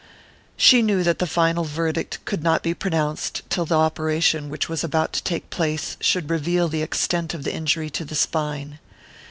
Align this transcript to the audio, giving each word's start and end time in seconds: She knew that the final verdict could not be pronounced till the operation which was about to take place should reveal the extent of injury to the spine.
She 0.57 0.81
knew 0.81 1.03
that 1.03 1.19
the 1.19 1.27
final 1.27 1.63
verdict 1.63 2.25
could 2.25 2.41
not 2.41 2.63
be 2.63 2.73
pronounced 2.73 3.43
till 3.51 3.65
the 3.65 3.77
operation 3.77 4.49
which 4.49 4.67
was 4.67 4.83
about 4.83 5.13
to 5.13 5.23
take 5.23 5.51
place 5.51 5.95
should 6.01 6.31
reveal 6.31 6.67
the 6.67 6.81
extent 6.81 7.35
of 7.35 7.47
injury 7.47 7.91
to 7.91 8.03
the 8.05 8.15
spine. 8.15 8.79